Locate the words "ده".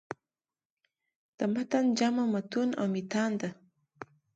3.41-3.49